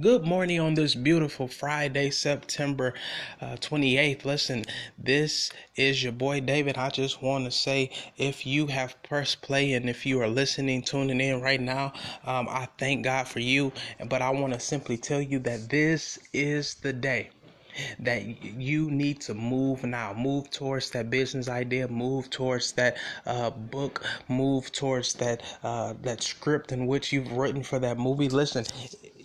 [0.00, 2.94] Good morning on this beautiful Friday, September
[3.40, 4.24] uh, 28th.
[4.24, 4.64] Listen,
[4.96, 6.78] this is your boy David.
[6.78, 10.82] I just want to say if you have pressed play and if you are listening,
[10.82, 11.92] tuning in right now,
[12.24, 13.72] um, I thank God for you.
[14.08, 17.30] But I want to simply tell you that this is the day
[17.98, 23.48] that you need to move now move towards that business idea move towards that uh,
[23.48, 28.62] book move towards that uh, that script in which you've written for that movie listen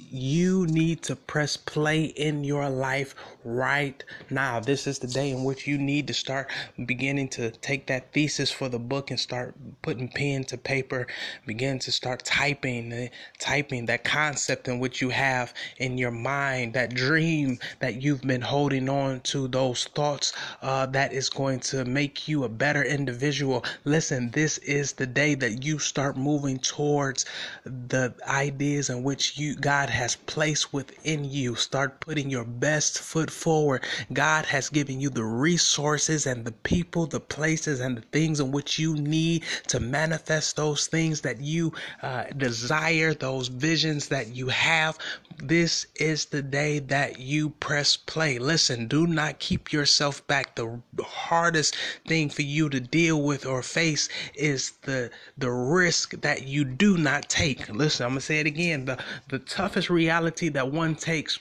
[0.09, 4.59] you need to press play in your life right now.
[4.59, 6.49] This is the day in which you need to start
[6.85, 11.07] beginning to take that thesis for the book and start putting pen to paper,
[11.45, 13.07] begin to start typing, uh,
[13.39, 18.41] typing that concept in which you have in your mind, that dream that you've been
[18.41, 23.63] holding on to, those thoughts uh, that is going to make you a better individual.
[23.83, 27.25] Listen, this is the day that you start moving towards
[27.65, 31.55] the ideas in which you God has placed within you.
[31.55, 33.83] Start putting your best foot forward.
[34.13, 38.51] God has given you the resources and the people, the places, and the things in
[38.51, 41.73] which you need to manifest those things that you
[42.03, 44.97] uh, desire, those visions that you have.
[45.39, 48.39] This is the day that you press play.
[48.39, 50.55] Listen, do not keep yourself back.
[50.55, 51.75] The hardest
[52.07, 56.97] thing for you to deal with or face is the the risk that you do
[56.97, 57.69] not take.
[57.69, 58.85] Listen, I'm gonna say it again.
[58.85, 58.97] The
[59.29, 61.39] the toughest reality that one takes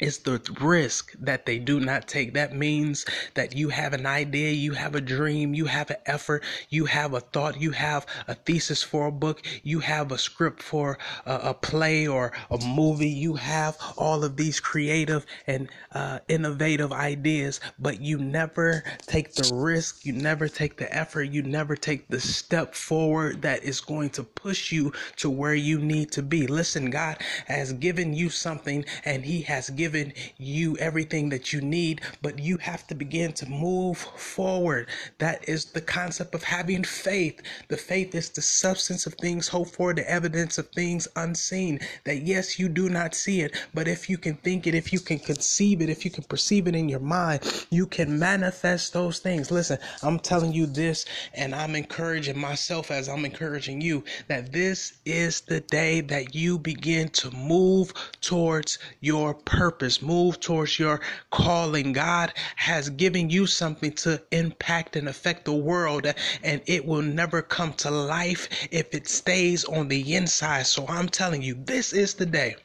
[0.00, 2.34] it's the risk that they do not take.
[2.34, 6.42] That means that you have an idea, you have a dream, you have an effort,
[6.68, 10.62] you have a thought, you have a thesis for a book, you have a script
[10.62, 16.18] for a, a play or a movie, you have all of these creative and uh,
[16.28, 21.76] innovative ideas, but you never take the risk, you never take the effort, you never
[21.76, 26.22] take the step forward that is going to push you to where you need to
[26.22, 26.46] be.
[26.46, 31.60] Listen, God has given you something and He has given given you everything that you
[31.60, 34.86] need, but you have to begin to move forward.
[35.18, 37.42] That is the concept of having faith.
[37.66, 41.80] The faith is the substance of things hoped for, the evidence of things unseen.
[42.04, 45.00] That yes, you do not see it, but if you can think it, if you
[45.00, 49.18] can conceive it, if you can perceive it in your mind, you can manifest those
[49.18, 49.50] things.
[49.50, 54.92] Listen, I'm telling you this, and I'm encouraging myself as I'm encouraging you that this
[55.04, 61.00] is the day that you begin to move towards your purpose purpose, move towards your
[61.30, 61.94] calling.
[61.94, 66.06] God has given you something to impact and affect the world,
[66.42, 70.66] and it will never come to life if it stays on the inside.
[70.66, 72.56] So I'm telling you, this is the day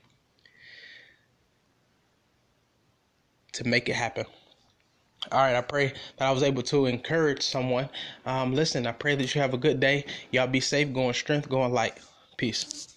[3.53, 4.25] to make it happen.
[5.31, 7.89] All right, I pray that I was able to encourage someone.
[8.25, 10.05] Um, listen, I pray that you have a good day.
[10.31, 11.97] Y'all be safe, going strength, going light.
[12.35, 12.94] Peace.